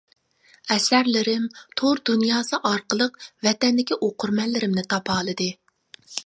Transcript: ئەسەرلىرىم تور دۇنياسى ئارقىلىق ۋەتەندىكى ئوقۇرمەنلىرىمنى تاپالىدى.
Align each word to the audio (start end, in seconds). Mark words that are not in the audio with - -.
ئەسەرلىرىم 0.75 1.43
تور 1.81 2.01
دۇنياسى 2.11 2.59
ئارقىلىق 2.69 3.19
ۋەتەندىكى 3.49 3.99
ئوقۇرمەنلىرىمنى 4.09 4.87
تاپالىدى. 4.95 5.53